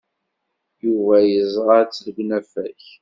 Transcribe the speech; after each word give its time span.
Yuba 0.83 1.15
yeẓra-tt 1.21 2.03
deg 2.05 2.17
unafag. 2.21 2.79